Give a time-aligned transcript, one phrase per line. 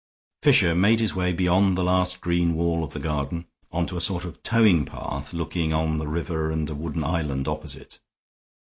[0.41, 4.01] Fisher made his way beyond the last green wall of the garden on to a
[4.01, 7.99] sort of towing path looking on the river and a wooden island opposite.